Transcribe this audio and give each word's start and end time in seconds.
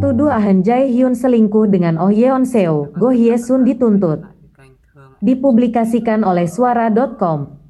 Tuduh 0.00 0.32
Ahn 0.32 0.66
Jae-hyun 0.66 1.14
selingkuh 1.14 1.70
dengan 1.70 1.94
Oh 1.96 2.10
Yeon 2.10 2.42
Seo, 2.42 2.90
Go 2.98 3.14
Hye 3.14 3.38
Sun 3.38 3.62
dituntut. 3.62 4.26
Dipublikasikan 5.22 6.26
oleh 6.26 6.50
suara.com. 6.50 7.60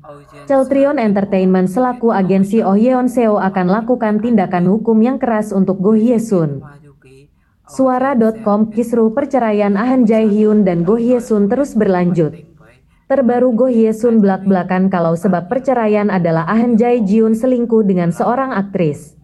Celtrion 0.49 0.99
Entertainment 0.99 1.71
selaku 1.71 2.11
agensi 2.11 2.65
Oh 2.65 2.75
Yeon 2.75 3.07
Seo 3.07 3.39
akan 3.39 3.67
lakukan 3.71 4.19
tindakan 4.25 4.67
hukum 4.67 4.99
yang 5.05 5.23
keras 5.23 5.55
untuk 5.55 5.79
Go 5.79 5.95
Hye 5.95 6.19
Sun. 6.19 6.65
Suara.com 7.71 8.75
kisruh 8.75 9.15
perceraian 9.15 9.79
Ahn 9.79 10.03
Jae-hyun 10.03 10.67
dan 10.67 10.83
Go 10.83 10.99
Hye 10.99 11.23
Sun 11.23 11.47
terus 11.47 11.79
berlanjut. 11.79 12.35
Terbaru 13.07 13.55
Go 13.55 13.71
Hye 13.71 13.95
Sun 13.95 14.19
belak-belakan 14.19 14.91
kalau 14.91 15.15
sebab 15.15 15.47
perceraian 15.47 16.11
adalah 16.11 16.49
Ahn 16.51 16.75
Jae-hyun 16.75 17.39
selingkuh 17.39 17.87
dengan 17.87 18.11
seorang 18.11 18.51
aktris. 18.57 19.20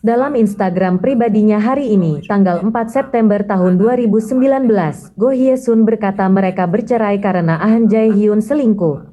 Dalam 0.00 0.32
Instagram 0.32 0.96
pribadinya 0.96 1.60
hari 1.60 1.92
ini, 1.92 2.24
tanggal 2.24 2.64
4 2.64 2.72
September 2.88 3.44
tahun 3.44 3.76
2019, 3.76 5.12
Go 5.12 5.28
Hye 5.28 5.60
Sun 5.60 5.84
berkata 5.84 6.24
mereka 6.24 6.64
bercerai 6.64 7.20
karena 7.20 7.60
Ahn 7.60 7.84
Jae-hyun 7.84 8.40
selingkuh. 8.40 9.12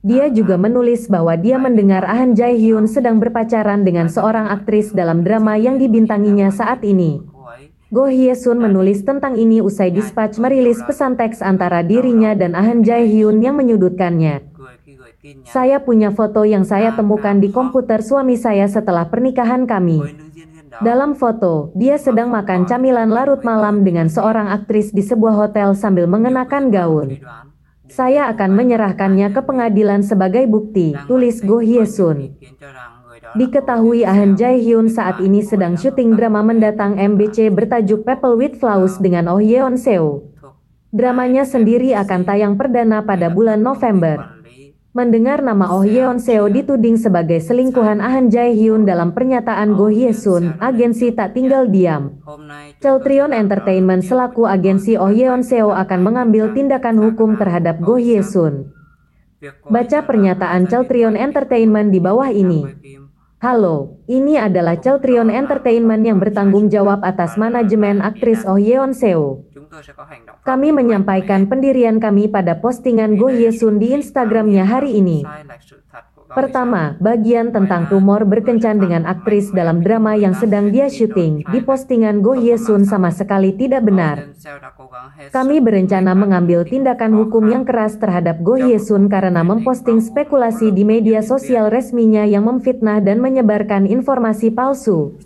Dia 0.00 0.32
juga 0.32 0.56
menulis 0.56 1.04
bahwa 1.12 1.36
dia 1.36 1.60
mendengar 1.60 2.08
Ahn 2.08 2.32
Jae-hyun 2.32 2.88
sedang 2.88 3.20
berpacaran 3.20 3.84
dengan 3.84 4.08
seorang 4.08 4.48
aktris 4.48 4.96
dalam 4.96 5.20
drama 5.20 5.60
yang 5.60 5.76
dibintanginya 5.76 6.48
saat 6.48 6.80
ini. 6.80 7.20
Go 7.92 8.08
Hye 8.08 8.32
Sun 8.32 8.56
menulis 8.56 9.04
tentang 9.04 9.36
ini 9.36 9.60
usai 9.60 9.92
Dispatch 9.92 10.40
merilis 10.40 10.80
pesan 10.80 11.20
teks 11.20 11.44
antara 11.44 11.84
dirinya 11.84 12.32
dan 12.32 12.56
Ahn 12.56 12.80
Jae-hyun 12.80 13.44
yang 13.44 13.60
menyudutkannya. 13.60 14.51
Saya 15.46 15.78
punya 15.78 16.10
foto 16.10 16.42
yang 16.42 16.66
saya 16.66 16.98
temukan 16.98 17.38
di 17.38 17.54
komputer 17.54 18.02
suami 18.02 18.34
saya 18.34 18.66
setelah 18.66 19.06
pernikahan 19.06 19.70
kami. 19.70 20.02
Dalam 20.82 21.14
foto, 21.14 21.70
dia 21.78 21.94
sedang 21.94 22.34
makan 22.34 22.66
camilan 22.66 23.06
larut 23.06 23.38
malam 23.46 23.86
dengan 23.86 24.10
seorang 24.10 24.50
aktris 24.50 24.90
di 24.90 24.98
sebuah 24.98 25.38
hotel 25.38 25.78
sambil 25.78 26.10
mengenakan 26.10 26.74
gaun. 26.74 27.22
Saya 27.86 28.26
akan 28.34 28.50
menyerahkannya 28.50 29.30
ke 29.30 29.40
pengadilan 29.46 30.02
sebagai 30.02 30.42
bukti, 30.50 30.98
tulis 31.06 31.38
Go 31.38 31.62
Hye 31.62 31.86
Sun. 31.86 32.34
Diketahui 33.38 34.02
Ahn 34.02 34.34
Jae-hyun 34.34 34.90
saat 34.90 35.22
ini 35.22 35.46
sedang 35.46 35.78
syuting 35.78 36.18
drama 36.18 36.42
mendatang 36.42 36.98
MBC 36.98 37.54
bertajuk 37.54 38.02
People 38.02 38.34
with 38.34 38.58
Flowers 38.58 38.98
dengan 38.98 39.30
Oh 39.30 39.38
Yeon 39.38 39.78
Seo. 39.78 40.34
Dramanya 40.90 41.46
sendiri 41.46 41.94
akan 41.94 42.26
tayang 42.26 42.58
perdana 42.58 43.06
pada 43.06 43.30
bulan 43.30 43.62
November. 43.62 44.41
Mendengar 44.92 45.40
nama 45.40 45.72
Oh 45.72 45.88
Yeon 45.88 46.20
Seo 46.20 46.52
dituding 46.52 47.00
sebagai 47.00 47.40
selingkuhan 47.40 48.04
Ahn 48.04 48.28
Jae-hyun 48.28 48.84
dalam 48.84 49.16
pernyataan 49.16 49.72
Go 49.72 49.88
Hye 49.88 50.12
Sun, 50.12 50.60
agensi 50.60 51.16
tak 51.16 51.32
tinggal 51.32 51.72
diam. 51.72 52.20
Celtrion 52.76 53.32
Entertainment 53.32 54.04
selaku 54.04 54.44
agensi 54.44 55.00
Oh 55.00 55.08
Yeon 55.08 55.48
Seo 55.48 55.72
akan 55.72 56.00
mengambil 56.04 56.52
tindakan 56.52 57.00
hukum 57.08 57.40
terhadap 57.40 57.80
Go 57.80 57.96
Hye 57.96 58.20
Sun. 58.20 58.68
Baca 59.72 60.04
pernyataan 60.04 60.68
Celtrion 60.68 61.16
Entertainment 61.16 61.88
di 61.88 61.96
bawah 61.96 62.28
ini. 62.28 62.60
Halo, 63.42 63.98
ini 64.06 64.38
adalah 64.38 64.78
Celtrion 64.78 65.26
Entertainment 65.26 66.06
yang 66.06 66.22
bertanggung 66.22 66.70
jawab 66.70 67.02
atas 67.02 67.34
manajemen 67.34 67.98
aktris 67.98 68.46
Oh 68.46 68.54
Yeon 68.54 68.94
Seo. 68.94 69.42
Kami 70.46 70.70
menyampaikan 70.70 71.50
pendirian 71.50 71.98
kami 71.98 72.30
pada 72.30 72.62
postingan 72.62 73.18
Go 73.18 73.34
Hye 73.34 73.50
Sun 73.50 73.82
di 73.82 73.98
Instagramnya 73.98 74.62
hari 74.62 74.94
ini. 74.94 75.26
Pertama, 76.32 76.96
bagian 76.96 77.52
tentang 77.52 77.84
rumor 77.92 78.24
berkencan 78.24 78.80
dengan 78.80 79.04
aktris 79.04 79.52
dalam 79.52 79.84
drama 79.84 80.16
yang 80.16 80.32
sedang 80.32 80.72
dia 80.72 80.88
syuting, 80.88 81.44
di 81.44 81.60
postingan 81.60 82.24
Go 82.24 82.32
Hye 82.32 82.56
Sun 82.56 82.88
sama 82.88 83.12
sekali 83.12 83.52
tidak 83.52 83.84
benar. 83.84 84.32
Kami 85.28 85.60
berencana 85.60 86.16
mengambil 86.16 86.64
tindakan 86.64 87.12
hukum 87.20 87.52
yang 87.52 87.68
keras 87.68 88.00
terhadap 88.00 88.40
Go 88.40 88.56
Hye 88.56 88.80
Sun 88.80 89.12
karena 89.12 89.44
memposting 89.44 90.00
spekulasi 90.00 90.72
di 90.72 90.88
media 90.88 91.20
sosial 91.20 91.68
resminya 91.68 92.24
yang 92.24 92.48
memfitnah 92.48 93.04
dan 93.04 93.20
menyebarkan 93.20 93.84
informasi 93.84 94.48
palsu. 94.56 95.20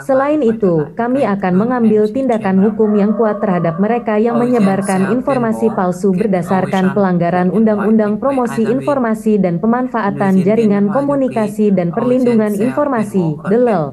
Selain 0.00 0.40
itu, 0.40 0.96
kami 0.96 1.28
akan 1.28 1.52
mengambil 1.60 2.08
tindakan 2.08 2.64
hukum 2.64 2.96
yang 2.96 3.12
kuat 3.20 3.44
terhadap 3.44 3.76
mereka 3.76 4.16
yang 4.16 4.40
menyebarkan 4.40 5.12
informasi 5.12 5.68
palsu 5.76 6.16
berdasarkan 6.16 6.96
pelanggaran 6.96 7.52
Undang-Undang 7.52 8.16
Promosi 8.16 8.64
Informasi 8.64 9.36
dan 9.36 9.60
Pemanfaatan 9.60 10.05
pemanfaatan 10.06 10.46
jaringan 10.46 10.86
komunikasi 10.94 11.74
dan 11.74 11.90
perlindungan 11.90 12.54
informasi, 12.54 13.38
DELEL. 13.50 13.84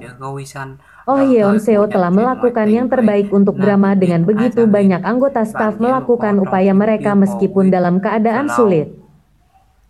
Oh 1.03 1.19
Yeon 1.19 1.59
Seo 1.59 1.84
telah 1.91 2.07
melakukan 2.07 2.69
yang 2.72 2.88
terbaik 2.88 3.28
untuk 3.35 3.59
drama 3.59 3.91
dengan 3.91 4.24
begitu 4.24 4.63
banyak 4.63 5.03
anggota 5.03 5.44
staf 5.44 5.75
melakukan 5.75 6.40
upaya 6.40 6.72
mereka 6.72 7.12
meskipun 7.12 7.68
dalam 7.68 8.00
keadaan 8.00 8.47
sulit. 8.47 9.03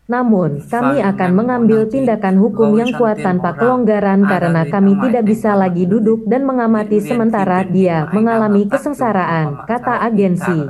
Namun, 0.04 0.60
kami 0.68 1.00
akan 1.00 1.32
mengambil 1.32 1.88
tindakan 1.88 2.36
hukum 2.36 2.76
yang 2.76 2.92
kuat 2.98 3.24
tanpa 3.24 3.56
kelonggaran 3.56 4.28
karena 4.28 4.68
kami 4.68 5.00
tidak 5.00 5.24
bisa 5.24 5.56
lagi 5.56 5.88
duduk 5.88 6.28
dan 6.28 6.44
mengamati 6.44 7.00
sementara 7.00 7.64
dia 7.64 8.12
mengalami 8.12 8.68
kesengsaraan, 8.68 9.64
kata 9.64 10.04
agensi. 10.04 10.68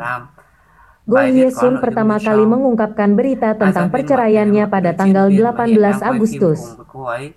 Go 1.03 1.19
Hye 1.19 1.51
Sun 1.51 1.83
pertama 1.83 2.15
kali 2.15 2.47
mengungkapkan 2.47 3.19
berita 3.19 3.59
tentang 3.59 3.91
perceraiannya 3.91 4.71
pada 4.71 4.95
tanggal 4.95 5.27
18 5.27 5.99
Agustus. 5.99 6.79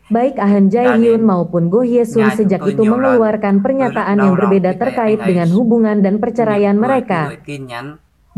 Baik 0.06 0.38
Ahn 0.38 0.71
Jae-hyun 0.71 1.19
maupun 1.19 1.66
Go 1.66 1.82
Hye 1.82 2.06
Sun 2.06 2.31
sejak 2.31 2.62
itu 2.62 2.87
mengeluarkan 2.87 3.66
pernyataan 3.66 4.22
yang 4.22 4.38
berbeda 4.38 4.78
terkait 4.78 5.19
dengan 5.19 5.50
hubungan 5.50 5.99
dan 5.99 6.22
perceraian 6.22 6.78
mereka. 6.78 7.34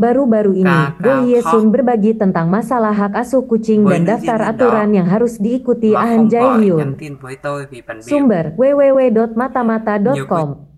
Baru-baru 0.01 0.65
ini, 0.65 0.97
Go 0.97 1.21
Hye 1.21 1.45
Sun 1.45 1.69
berbagi 1.69 2.17
tentang 2.17 2.49
masalah 2.49 2.97
hak 2.97 3.21
asuh 3.21 3.45
kucing 3.45 3.85
dan 3.85 4.09
daftar 4.09 4.49
aturan 4.49 4.97
yang 4.97 5.05
harus 5.05 5.37
diikuti 5.37 5.93
Ahn 5.93 6.25
Jae-hyun. 6.25 6.97
Sumber 8.01 8.57
www.matamata.com 8.57 10.68